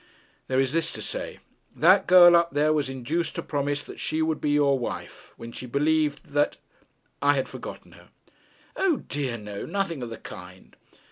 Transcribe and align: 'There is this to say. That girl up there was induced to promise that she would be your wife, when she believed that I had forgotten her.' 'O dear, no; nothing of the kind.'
'There 0.47 0.59
is 0.59 0.73
this 0.73 0.91
to 0.91 0.99
say. 0.99 1.37
That 1.75 2.07
girl 2.07 2.35
up 2.35 2.49
there 2.49 2.73
was 2.73 2.89
induced 2.89 3.35
to 3.35 3.43
promise 3.43 3.83
that 3.83 3.99
she 3.99 4.19
would 4.23 4.41
be 4.41 4.49
your 4.49 4.79
wife, 4.79 5.31
when 5.37 5.51
she 5.51 5.67
believed 5.67 6.31
that 6.31 6.57
I 7.21 7.35
had 7.35 7.47
forgotten 7.47 7.91
her.' 7.91 8.09
'O 8.75 8.97
dear, 8.97 9.37
no; 9.37 9.63
nothing 9.67 10.01
of 10.01 10.09
the 10.09 10.17
kind.' 10.17 10.75